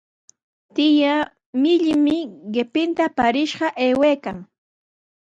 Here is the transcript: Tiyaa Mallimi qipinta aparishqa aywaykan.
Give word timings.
Tiyaa 0.75 1.21
Mallimi 1.63 2.17
qipinta 2.53 3.01
aparishqa 3.09 3.67
aywaykan. 3.83 4.37